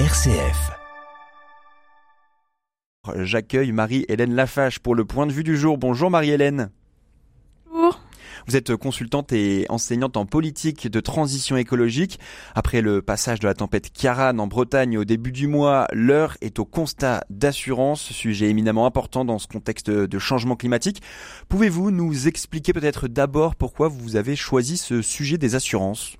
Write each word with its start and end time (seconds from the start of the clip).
RCF. 0.00 0.72
J'accueille 3.14 3.70
Marie-Hélène 3.70 4.34
Lafache 4.34 4.80
pour 4.80 4.96
le 4.96 5.04
point 5.04 5.24
de 5.24 5.32
vue 5.32 5.44
du 5.44 5.56
jour. 5.56 5.78
Bonjour 5.78 6.10
Marie-Hélène. 6.10 6.72
Bonjour. 7.70 8.00
Vous 8.48 8.56
êtes 8.56 8.74
consultante 8.74 9.32
et 9.32 9.66
enseignante 9.68 10.16
en 10.16 10.26
politique 10.26 10.88
de 10.88 10.98
transition 10.98 11.56
écologique. 11.56 12.18
Après 12.56 12.80
le 12.80 13.02
passage 13.02 13.38
de 13.38 13.46
la 13.46 13.54
tempête 13.54 13.92
Kiaran 13.92 14.36
en 14.40 14.48
Bretagne 14.48 14.98
au 14.98 15.04
début 15.04 15.30
du 15.30 15.46
mois, 15.46 15.86
l'heure 15.92 16.36
est 16.40 16.58
au 16.58 16.64
constat 16.64 17.22
d'assurance, 17.30 18.00
sujet 18.02 18.50
éminemment 18.50 18.86
important 18.86 19.24
dans 19.24 19.38
ce 19.38 19.46
contexte 19.46 19.90
de 19.90 20.18
changement 20.18 20.56
climatique. 20.56 21.02
Pouvez-vous 21.48 21.92
nous 21.92 22.26
expliquer 22.26 22.72
peut-être 22.72 23.06
d'abord 23.06 23.54
pourquoi 23.54 23.86
vous 23.86 24.16
avez 24.16 24.34
choisi 24.34 24.76
ce 24.76 25.02
sujet 25.02 25.38
des 25.38 25.54
assurances? 25.54 26.16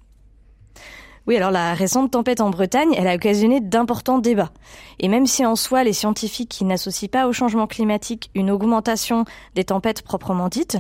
Oui, 1.27 1.37
alors 1.37 1.51
la 1.51 1.73
récente 1.73 2.11
tempête 2.11 2.43
en 2.43 2.51
Bretagne, 2.51 2.95
elle 2.99 3.09
a 3.09 3.15
occasionné 3.15 3.61
d'importants 3.61 4.19
débats. 4.19 4.53
Et 5.01 5.09
même 5.09 5.27
si 5.27 5.47
en 5.47 5.57
soi, 5.57 5.83
les 5.83 5.95
scientifiques 5.95 6.61
n'associent 6.63 7.09
pas 7.09 7.27
au 7.27 7.33
changement 7.33 7.67
climatique 7.67 8.31
une 8.35 8.51
augmentation 8.51 9.25
des 9.55 9.65
tempêtes 9.65 10.03
proprement 10.03 10.49
dites, 10.49 10.77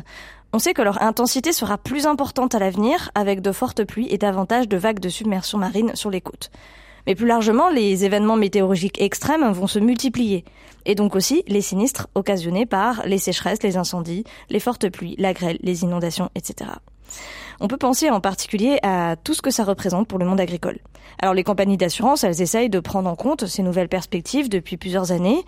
on 0.52 0.59
sait 0.59 0.74
que 0.74 0.82
leur 0.82 1.02
intensité 1.02 1.52
sera 1.52 1.78
plus 1.78 2.06
importante 2.06 2.54
à 2.54 2.59
l'avenir 2.59 3.10
avec 3.15 3.41
de 3.41 3.52
fortes 3.52 3.84
pluies 3.84 4.06
et 4.10 4.18
davantage 4.18 4.68
de 4.68 4.77
vagues 4.77 5.01
de 5.01 5.09
submersion 5.09 5.56
marine 5.56 5.96
sur 5.96 6.10
les 6.10 6.20
côtes. 6.20 6.51
Mais 7.06 7.15
plus 7.15 7.26
largement, 7.26 7.70
les 7.70 8.04
événements 8.04 8.37
météorologiques 8.37 9.01
extrêmes 9.01 9.51
vont 9.51 9.66
se 9.66 9.79
multiplier. 9.79 10.45
Et 10.84 10.95
donc 10.95 11.16
aussi 11.16 11.42
les 11.48 11.62
sinistres 11.62 12.09
occasionnés 12.15 12.66
par 12.66 13.06
les 13.06 13.18
sécheresses, 13.18 13.62
les 13.62 13.76
incendies, 13.79 14.24
les 14.51 14.60
fortes 14.60 14.90
pluies, 14.90 15.16
la 15.18 15.32
grêle, 15.32 15.59
les 15.62 15.82
inondations, 15.82 16.30
etc. 16.34 16.70
On 17.60 17.68
peut 17.68 17.76
penser 17.76 18.10
en 18.10 18.20
particulier 18.20 18.78
à 18.82 19.16
tout 19.22 19.34
ce 19.34 19.42
que 19.42 19.50
ça 19.50 19.64
représente 19.64 20.08
pour 20.08 20.18
le 20.18 20.24
monde 20.24 20.40
agricole. 20.40 20.78
Alors 21.20 21.34
les 21.34 21.44
compagnies 21.44 21.76
d'assurance, 21.76 22.24
elles 22.24 22.42
essayent 22.42 22.70
de 22.70 22.80
prendre 22.80 23.08
en 23.08 23.16
compte 23.16 23.46
ces 23.46 23.62
nouvelles 23.62 23.88
perspectives 23.88 24.48
depuis 24.48 24.76
plusieurs 24.76 25.12
années 25.12 25.45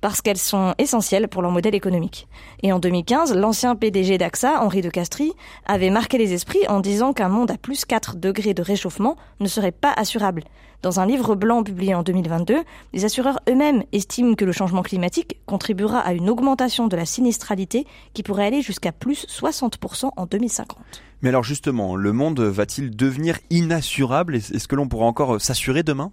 parce 0.00 0.22
qu'elles 0.22 0.38
sont 0.38 0.74
essentielles 0.78 1.28
pour 1.28 1.42
leur 1.42 1.50
modèle 1.50 1.74
économique. 1.74 2.28
Et 2.62 2.72
en 2.72 2.78
2015, 2.78 3.34
l'ancien 3.34 3.74
PDG 3.74 4.18
d'AXA, 4.18 4.62
Henri 4.62 4.80
de 4.80 4.90
Castries, 4.90 5.32
avait 5.66 5.90
marqué 5.90 6.18
les 6.18 6.32
esprits 6.32 6.66
en 6.68 6.80
disant 6.80 7.12
qu'un 7.12 7.28
monde 7.28 7.50
à 7.50 7.56
plus 7.56 7.84
4 7.84 8.16
degrés 8.16 8.54
de 8.54 8.62
réchauffement 8.62 9.16
ne 9.40 9.48
serait 9.48 9.72
pas 9.72 9.92
assurable. 9.96 10.44
Dans 10.80 11.00
un 11.00 11.06
livre 11.06 11.34
blanc 11.34 11.64
publié 11.64 11.92
en 11.96 12.04
2022, 12.04 12.62
les 12.92 13.04
assureurs 13.04 13.40
eux-mêmes 13.48 13.82
estiment 13.92 14.34
que 14.34 14.44
le 14.44 14.52
changement 14.52 14.82
climatique 14.82 15.40
contribuera 15.44 15.98
à 15.98 16.12
une 16.12 16.30
augmentation 16.30 16.86
de 16.86 16.96
la 16.96 17.04
sinistralité 17.04 17.84
qui 18.14 18.22
pourrait 18.22 18.46
aller 18.46 18.62
jusqu'à 18.62 18.92
plus 18.92 19.26
60% 19.26 20.10
en 20.16 20.26
2050. 20.26 20.78
Mais 21.22 21.30
alors 21.30 21.42
justement, 21.42 21.96
le 21.96 22.12
monde 22.12 22.40
va-t-il 22.40 22.94
devenir 22.94 23.38
inassurable? 23.50 24.36
Est-ce 24.36 24.68
que 24.68 24.76
l'on 24.76 24.88
pourra 24.88 25.06
encore 25.06 25.34
euh, 25.34 25.38
s'assurer 25.38 25.82
demain? 25.82 26.12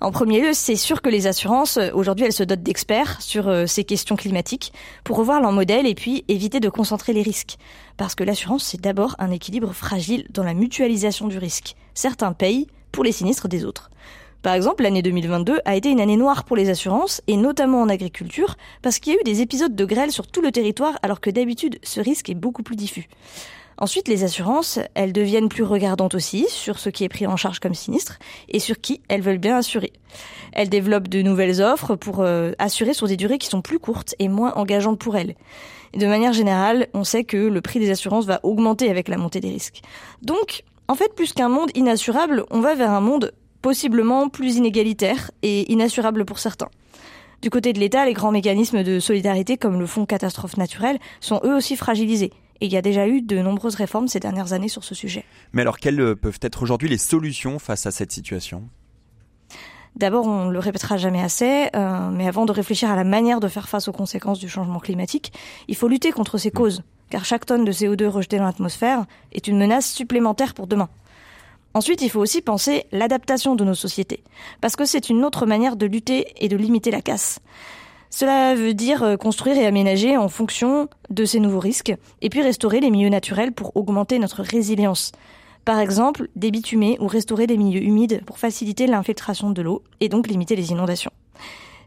En 0.00 0.10
premier 0.10 0.40
lieu, 0.40 0.52
c'est 0.52 0.76
sûr 0.76 1.02
que 1.02 1.08
les 1.08 1.26
assurances, 1.26 1.76
euh, 1.76 1.90
aujourd'hui, 1.94 2.26
elles 2.26 2.32
se 2.32 2.42
dotent 2.42 2.62
d'experts 2.62 3.20
sur 3.22 3.48
euh, 3.48 3.66
ces 3.66 3.84
questions 3.84 4.16
climatiques 4.16 4.72
pour 5.02 5.16
revoir 5.16 5.40
leur 5.40 5.52
modèle 5.52 5.86
et 5.86 5.94
puis 5.94 6.24
éviter 6.28 6.60
de 6.60 6.68
concentrer 6.68 7.12
les 7.12 7.22
risques. 7.22 7.56
Parce 7.96 8.14
que 8.14 8.24
l'assurance, 8.24 8.64
c'est 8.64 8.80
d'abord 8.80 9.14
un 9.18 9.30
équilibre 9.30 9.72
fragile 9.72 10.26
dans 10.30 10.42
la 10.42 10.54
mutualisation 10.54 11.28
du 11.28 11.38
risque. 11.38 11.76
Certains 11.94 12.32
payent 12.32 12.66
pour 12.92 13.04
les 13.04 13.12
sinistres 13.12 13.48
des 13.48 13.64
autres. 13.64 13.90
Par 14.44 14.52
exemple, 14.52 14.82
l'année 14.82 15.00
2022 15.00 15.60
a 15.64 15.74
été 15.74 15.88
une 15.88 16.02
année 16.02 16.18
noire 16.18 16.44
pour 16.44 16.54
les 16.54 16.68
assurances, 16.68 17.22
et 17.26 17.38
notamment 17.38 17.80
en 17.80 17.88
agriculture, 17.88 18.56
parce 18.82 18.98
qu'il 18.98 19.14
y 19.14 19.16
a 19.16 19.18
eu 19.18 19.24
des 19.24 19.40
épisodes 19.40 19.74
de 19.74 19.84
grêle 19.86 20.12
sur 20.12 20.26
tout 20.26 20.42
le 20.42 20.52
territoire, 20.52 20.98
alors 21.02 21.22
que 21.22 21.30
d'habitude, 21.30 21.78
ce 21.82 21.98
risque 21.98 22.28
est 22.28 22.34
beaucoup 22.34 22.62
plus 22.62 22.76
diffus. 22.76 23.08
Ensuite, 23.78 24.06
les 24.06 24.22
assurances, 24.22 24.78
elles 24.92 25.14
deviennent 25.14 25.48
plus 25.48 25.62
regardantes 25.62 26.14
aussi 26.14 26.44
sur 26.50 26.78
ce 26.78 26.90
qui 26.90 27.04
est 27.04 27.08
pris 27.08 27.26
en 27.26 27.38
charge 27.38 27.58
comme 27.58 27.72
sinistre 27.72 28.18
et 28.50 28.58
sur 28.58 28.78
qui 28.82 29.00
elles 29.08 29.22
veulent 29.22 29.38
bien 29.38 29.56
assurer. 29.56 29.94
Elles 30.52 30.68
développent 30.68 31.08
de 31.08 31.22
nouvelles 31.22 31.62
offres 31.62 31.96
pour 31.96 32.20
euh, 32.20 32.52
assurer 32.58 32.92
sur 32.92 33.08
des 33.08 33.16
durées 33.16 33.38
qui 33.38 33.48
sont 33.48 33.62
plus 33.62 33.78
courtes 33.78 34.14
et 34.18 34.28
moins 34.28 34.52
engageantes 34.56 34.98
pour 34.98 35.16
elles. 35.16 35.36
de 35.96 36.06
manière 36.06 36.34
générale, 36.34 36.88
on 36.92 37.02
sait 37.02 37.24
que 37.24 37.38
le 37.38 37.60
prix 37.62 37.80
des 37.80 37.90
assurances 37.90 38.26
va 38.26 38.40
augmenter 38.42 38.90
avec 38.90 39.08
la 39.08 39.16
montée 39.16 39.40
des 39.40 39.48
risques. 39.48 39.80
Donc, 40.20 40.64
en 40.86 40.94
fait, 40.96 41.14
plus 41.14 41.32
qu'un 41.32 41.48
monde 41.48 41.70
inassurable, 41.74 42.44
on 42.50 42.60
va 42.60 42.74
vers 42.74 42.90
un 42.90 43.00
monde 43.00 43.32
possiblement 43.64 44.28
plus 44.28 44.56
inégalitaire 44.56 45.30
et 45.42 45.72
inassurable 45.72 46.26
pour 46.26 46.38
certains. 46.38 46.68
Du 47.40 47.48
côté 47.48 47.72
de 47.72 47.80
l'État, 47.80 48.04
les 48.04 48.12
grands 48.12 48.30
mécanismes 48.30 48.82
de 48.82 49.00
solidarité 49.00 49.56
comme 49.56 49.80
le 49.80 49.86
fonds 49.86 50.04
catastrophe 50.04 50.58
naturelle 50.58 50.98
sont 51.20 51.40
eux 51.44 51.56
aussi 51.56 51.74
fragilisés. 51.74 52.30
Et 52.60 52.66
il 52.66 52.72
y 52.72 52.76
a 52.76 52.82
déjà 52.82 53.08
eu 53.08 53.22
de 53.22 53.38
nombreuses 53.38 53.76
réformes 53.76 54.06
ces 54.06 54.20
dernières 54.20 54.52
années 54.52 54.68
sur 54.68 54.84
ce 54.84 54.94
sujet. 54.94 55.24
Mais 55.54 55.62
alors 55.62 55.78
quelles 55.78 56.14
peuvent 56.14 56.38
être 56.42 56.62
aujourd'hui 56.62 56.90
les 56.90 56.98
solutions 56.98 57.58
face 57.58 57.86
à 57.86 57.90
cette 57.90 58.12
situation? 58.12 58.68
D'abord, 59.96 60.26
on 60.26 60.50
le 60.50 60.58
répétera 60.58 60.98
jamais 60.98 61.22
assez, 61.22 61.68
euh, 61.74 62.10
mais 62.10 62.28
avant 62.28 62.44
de 62.44 62.52
réfléchir 62.52 62.90
à 62.90 62.96
la 62.96 63.04
manière 63.04 63.40
de 63.40 63.48
faire 63.48 63.70
face 63.70 63.88
aux 63.88 63.92
conséquences 63.92 64.40
du 64.40 64.48
changement 64.50 64.78
climatique, 64.78 65.32
il 65.68 65.74
faut 65.74 65.88
lutter 65.88 66.12
contre 66.12 66.36
ces 66.36 66.50
causes, 66.50 66.82
car 67.08 67.24
chaque 67.24 67.46
tonne 67.46 67.64
de 67.64 67.72
CO2 67.72 68.08
rejetée 68.08 68.36
dans 68.36 68.44
l'atmosphère 68.44 69.06
est 69.32 69.48
une 69.48 69.56
menace 69.56 69.90
supplémentaire 69.90 70.52
pour 70.52 70.66
demain. 70.66 70.90
Ensuite, 71.74 72.02
il 72.02 72.08
faut 72.08 72.20
aussi 72.20 72.40
penser 72.40 72.84
l'adaptation 72.92 73.56
de 73.56 73.64
nos 73.64 73.74
sociétés, 73.74 74.22
parce 74.60 74.76
que 74.76 74.84
c'est 74.84 75.10
une 75.10 75.24
autre 75.24 75.44
manière 75.44 75.74
de 75.74 75.86
lutter 75.86 76.28
et 76.38 76.48
de 76.48 76.56
limiter 76.56 76.92
la 76.92 77.02
casse. 77.02 77.40
Cela 78.10 78.54
veut 78.54 78.74
dire 78.74 79.02
euh, 79.02 79.16
construire 79.16 79.56
et 79.56 79.66
aménager 79.66 80.16
en 80.16 80.28
fonction 80.28 80.88
de 81.10 81.24
ces 81.24 81.40
nouveaux 81.40 81.58
risques, 81.58 81.92
et 82.22 82.30
puis 82.30 82.42
restaurer 82.42 82.78
les 82.78 82.90
milieux 82.90 83.08
naturels 83.08 83.50
pour 83.50 83.76
augmenter 83.76 84.20
notre 84.20 84.44
résilience. 84.44 85.10
Par 85.64 85.80
exemple, 85.80 86.28
débitumer 86.36 86.96
ou 87.00 87.08
restaurer 87.08 87.48
des 87.48 87.56
milieux 87.56 87.82
humides 87.82 88.22
pour 88.24 88.38
faciliter 88.38 88.86
l'infiltration 88.86 89.50
de 89.50 89.60
l'eau 89.60 89.82
et 89.98 90.08
donc 90.08 90.28
limiter 90.28 90.54
les 90.54 90.70
inondations. 90.70 91.10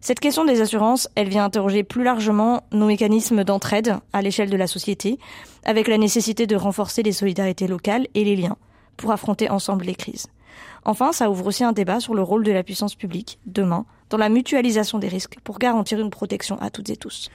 Cette 0.01 0.19
question 0.19 0.43
des 0.43 0.59
assurances, 0.59 1.07
elle 1.15 1.29
vient 1.29 1.45
interroger 1.45 1.83
plus 1.83 2.03
largement 2.03 2.63
nos 2.73 2.87
mécanismes 2.87 3.45
d'entraide 3.45 3.95
à 4.11 4.21
l'échelle 4.21 4.49
de 4.49 4.57
la 4.57 4.67
société, 4.67 5.17
avec 5.63 5.87
la 5.87 5.97
nécessité 5.97 6.45
de 6.45 6.57
renforcer 6.57 7.03
les 7.03 7.13
solidarités 7.13 7.67
locales 7.67 8.07
et 8.15 8.25
les 8.25 8.35
liens 8.35 8.57
pour 8.97 9.11
affronter 9.11 9.49
ensemble 9.49 9.85
les 9.85 9.95
crises. 9.95 10.27
Enfin, 10.85 11.11
ça 11.11 11.29
ouvre 11.29 11.47
aussi 11.47 11.63
un 11.63 11.71
débat 11.71 11.99
sur 11.99 12.15
le 12.15 12.23
rôle 12.23 12.43
de 12.43 12.51
la 12.51 12.63
puissance 12.63 12.95
publique, 12.95 13.39
demain, 13.45 13.85
dans 14.09 14.17
la 14.17 14.29
mutualisation 14.29 14.99
des 14.99 15.07
risques 15.07 15.37
pour 15.43 15.59
garantir 15.59 15.99
une 15.99 16.09
protection 16.09 16.59
à 16.61 16.69
toutes 16.69 16.89
et 16.89 16.97
tous. 16.97 17.29